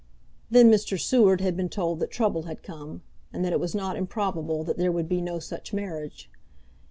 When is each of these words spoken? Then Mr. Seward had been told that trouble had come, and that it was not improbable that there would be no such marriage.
Then 0.49 0.71
Mr. 0.71 0.99
Seward 0.99 1.41
had 1.41 1.55
been 1.55 1.69
told 1.69 1.99
that 1.99 2.09
trouble 2.09 2.47
had 2.49 2.63
come, 2.63 3.03
and 3.31 3.45
that 3.45 3.53
it 3.53 3.59
was 3.59 3.75
not 3.75 3.95
improbable 3.95 4.63
that 4.63 4.79
there 4.79 4.91
would 4.91 5.07
be 5.07 5.21
no 5.21 5.37
such 5.37 5.73
marriage. 5.73 6.27